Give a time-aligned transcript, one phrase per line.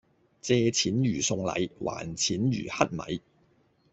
[0.41, 2.69] 借錢如送禮，還錢如乞
[3.13, 3.21] 米